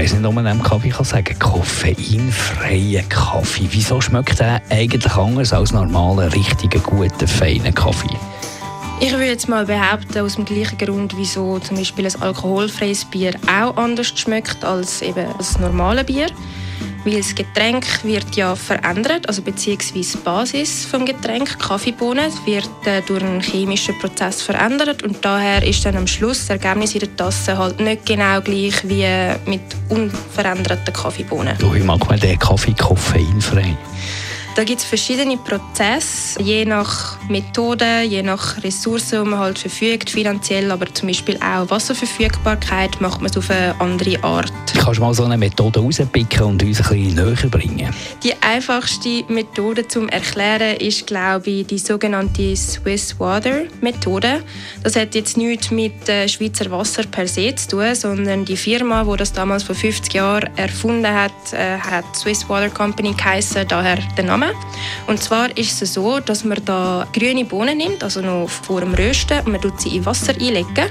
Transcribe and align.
Weiss 0.00 0.14
nicht, 0.14 0.24
ob 0.24 0.32
man 0.32 0.46
einem 0.46 0.62
Kaffee 0.62 0.88
kann 0.88 1.04
sagen 1.04 1.38
koffeinfreien 1.38 3.06
Kaffee. 3.10 3.68
Wieso 3.70 4.00
schmeckt 4.00 4.40
der 4.40 4.62
eigentlich 4.70 5.14
anders 5.14 5.52
als 5.52 5.72
normaler, 5.72 6.32
richtiger, 6.32 6.78
guter, 6.78 7.28
feiner 7.28 7.70
Kaffee? 7.70 8.16
Ich 8.98 9.12
würde 9.12 9.26
jetzt 9.26 9.46
mal 9.46 9.66
behaupten, 9.66 10.20
aus 10.20 10.36
dem 10.36 10.46
gleichen 10.46 10.78
Grund, 10.78 11.14
wieso 11.18 11.58
zum 11.58 11.76
Beispiel 11.76 12.06
ein 12.06 12.22
alkoholfreies 12.22 13.04
Bier 13.04 13.34
auch 13.46 13.76
anders 13.76 14.18
schmeckt 14.18 14.64
als 14.64 15.02
eben 15.02 15.26
das 15.36 15.58
normale 15.58 16.02
Bier. 16.02 16.28
Weil 17.04 17.16
das 17.16 17.34
Getränk 17.34 17.86
wird 18.04 18.36
ja 18.36 18.54
verändert, 18.54 19.26
also 19.26 19.40
beziehungsweise 19.40 20.18
die 20.18 20.24
Basis 20.24 20.90
des 20.90 21.04
Getränks, 21.06 21.58
Kaffeebohnen, 21.58 22.30
wird 22.44 22.68
äh, 22.84 23.00
durch 23.06 23.22
einen 23.22 23.40
chemischen 23.40 23.98
Prozess 23.98 24.42
verändert 24.42 25.02
und 25.02 25.24
daher 25.24 25.66
ist 25.66 25.84
dann 25.86 25.96
am 25.96 26.06
Schluss 26.06 26.46
das 26.46 26.50
Ergebnis 26.50 26.94
in 26.94 27.00
der 27.00 27.16
Tasse 27.16 27.56
halt 27.56 27.80
nicht 27.80 28.04
genau 28.04 28.40
gleich 28.42 28.86
wie 28.86 29.06
mit 29.46 29.62
unveränderten 29.88 30.92
Kaffeebohnen. 30.92 31.56
Du, 31.58 31.74
ich 31.74 31.84
mag 31.84 32.06
mal 32.06 32.18
den 32.18 32.38
Kaffee 32.38 32.74
koffeinfrei. 32.74 33.76
Da 34.56 34.64
gibt 34.64 34.80
es 34.80 34.84
verschiedene 34.84 35.36
Prozesse, 35.36 36.42
je 36.42 36.64
nach 36.64 37.18
Methode, 37.28 38.02
je 38.02 38.22
nach 38.22 38.62
Ressourcen, 38.62 39.24
die 39.24 39.30
man 39.30 39.38
halt 39.38 39.58
verfügt, 39.58 40.10
finanziell, 40.10 40.70
aber 40.72 40.92
zum 40.92 41.08
Beispiel 41.08 41.36
auch 41.36 41.70
Wasserverfügbarkeit 41.70 43.00
macht 43.00 43.20
man 43.20 43.30
es 43.30 43.36
auf 43.36 43.48
eine 43.48 43.80
andere 43.80 44.22
Art. 44.24 44.52
Kannst 44.76 44.98
du 44.98 45.02
mal 45.02 45.14
so 45.14 45.24
eine 45.24 45.38
Methode 45.38 45.80
rauspicken 45.80 46.42
und 46.42 46.62
uns 46.62 46.80
ein 46.80 46.88
bisschen 46.88 47.14
näher 47.14 47.48
bringen? 47.48 47.94
Die 48.24 48.32
einfachste 48.42 49.24
Methode 49.28 49.86
zum 49.86 50.08
Erklären 50.08 50.76
ist, 50.78 51.06
glaube 51.06 51.48
ich, 51.50 51.66
die 51.66 51.78
sogenannte 51.78 52.56
Swiss 52.56 53.18
Water 53.20 53.62
Methode. 53.80 54.42
Das 54.82 54.96
hat 54.96 55.14
jetzt 55.14 55.36
nichts 55.36 55.70
mit 55.70 56.08
äh, 56.08 56.26
Schweizer 56.28 56.70
Wasser 56.70 57.04
per 57.04 57.28
se 57.28 57.54
zu 57.54 57.68
tun, 57.68 57.94
sondern 57.94 58.44
die 58.44 58.56
Firma, 58.56 59.04
die 59.04 59.16
das 59.16 59.32
damals 59.32 59.62
vor 59.62 59.76
50 59.76 60.12
Jahren 60.12 60.50
erfunden 60.56 61.06
hat, 61.06 61.52
äh, 61.52 61.78
hat 61.78 62.04
Swiss 62.16 62.48
Water 62.48 62.70
Company 62.70 63.12
geheißen, 63.12 63.68
daher 63.68 63.98
der 64.16 64.24
Name. 64.24 64.39
Und 65.06 65.22
zwar 65.22 65.56
ist 65.56 65.82
es 65.82 65.94
so, 65.94 66.20
dass 66.20 66.44
man 66.44 66.64
da 66.64 67.06
grüne 67.12 67.44
Bohnen 67.44 67.78
nimmt, 67.78 68.02
also 68.02 68.20
noch 68.20 68.48
vor 68.48 68.80
dem 68.80 68.94
Rösten, 68.94 69.38
und 69.40 69.52
man 69.52 69.60
tut 69.60 69.80
sie 69.80 69.96
in 69.96 70.06
Wasser 70.06 70.32
einlegen. 70.32 70.88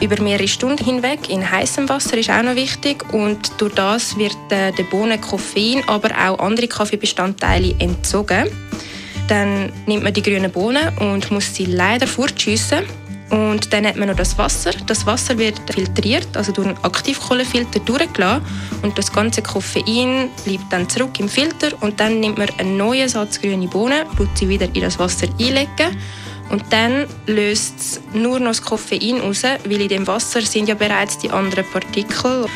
Über 0.00 0.20
mehrere 0.22 0.48
Stunden 0.48 0.82
hinweg 0.82 1.28
in 1.28 1.48
heißem 1.48 1.88
Wasser 1.88 2.16
ist 2.16 2.30
auch 2.30 2.42
noch 2.42 2.54
wichtig 2.54 3.04
und 3.12 3.52
durch 3.58 3.74
das 3.74 4.16
wird 4.16 4.36
äh, 4.48 4.72
der 4.72 4.84
Bohnen 4.84 5.20
Koffein, 5.20 5.82
aber 5.86 6.10
auch 6.10 6.38
andere 6.38 6.68
Kaffeebestandteile 6.68 7.74
entzogen. 7.78 8.48
Dann 9.28 9.70
nimmt 9.86 10.02
man 10.02 10.14
die 10.14 10.22
grünen 10.22 10.50
Bohnen 10.50 10.88
und 10.98 11.30
muss 11.30 11.54
sie 11.54 11.66
leider 11.66 12.06
fortschiessen. 12.06 12.84
Und 13.30 13.72
dann 13.72 13.86
hat 13.86 13.96
man 13.96 14.08
noch 14.08 14.16
das 14.16 14.36
Wasser. 14.38 14.72
Das 14.86 15.06
Wasser 15.06 15.38
wird 15.38 15.60
filtriert, 15.72 16.36
also 16.36 16.50
durch 16.50 16.66
einen 16.66 16.78
Aktivkohlefilter 16.82 17.78
durchgelassen. 17.80 18.44
Und 18.82 18.98
das 18.98 19.12
ganze 19.12 19.40
Koffein 19.40 20.30
bleibt 20.44 20.72
dann 20.72 20.88
zurück 20.88 21.18
im 21.20 21.28
Filter. 21.28 21.68
Und 21.80 22.00
dann 22.00 22.18
nimmt 22.18 22.38
man 22.38 22.48
einen 22.58 22.76
neuen 22.76 23.08
Satz 23.08 23.40
grüne 23.40 23.68
Bohnen, 23.68 24.04
tut 24.16 24.36
sie 24.36 24.48
wieder 24.48 24.66
in 24.74 24.82
das 24.82 24.98
Wasser 24.98 25.28
einlegen. 25.38 25.96
Und 26.50 26.64
dann 26.70 27.06
löst 27.26 27.74
es 27.78 28.00
nur 28.12 28.40
noch 28.40 28.48
das 28.48 28.62
Koffein 28.62 29.20
raus, 29.20 29.44
weil 29.44 29.80
in 29.80 29.88
dem 29.88 30.06
Wasser 30.08 30.42
sind 30.42 30.68
ja 30.68 30.74
bereits 30.74 31.16
die 31.18 31.30
anderen 31.30 31.64
Partikel, 31.70 32.46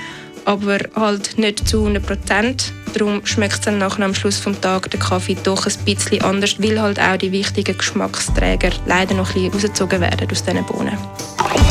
aber 0.45 0.79
halt 0.95 1.37
nicht 1.39 1.67
zu 1.69 1.81
100 1.81 2.07
Prozent. 2.07 2.73
Darum 2.95 3.27
schmeckt 3.27 3.55
es 3.55 3.63
dann 3.63 3.79
nachher 3.79 4.05
am 4.05 4.15
Schluss 4.15 4.41
des 4.43 4.61
Tages 4.61 4.91
der 4.91 5.01
Kaffee 5.01 5.37
doch 5.43 5.67
ein 5.67 5.73
bisschen 5.85 6.23
anders, 6.23 6.63
weil 6.63 6.81
halt 6.81 7.01
auch 7.01 7.17
die 7.17 7.33
wichtigen 7.33 7.77
Geschmacksträger 7.77 8.71
leider 8.87 9.15
noch 9.15 9.31
ein 9.31 9.35
bisschen 9.35 9.53
rausgezogen 9.53 10.01
werden 10.01 10.31
aus 10.31 10.45
diesen 10.45 10.65
Bohnen. 10.67 10.97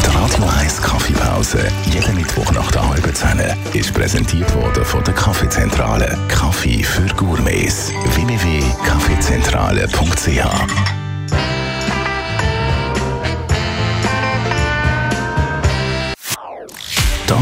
Die 0.03 0.09
Radio 0.15 0.43
1 0.59 0.81
Kaffeepause, 0.81 1.59
jeden 1.91 2.15
Mittwoch 2.15 2.51
nach 2.51 2.71
der 2.71 2.89
halben 2.89 3.15
Zehn, 3.15 3.39
ist 3.73 3.93
präsentiert 3.93 4.53
worden 4.55 4.83
von 4.83 5.01
der 5.03 5.13
Kaffeezentrale. 5.13 6.17
Kaffee 6.27 6.83
für 6.83 7.05
Gourmets. 7.15 7.91
www.kaffeezentrale.ch 8.15 11.02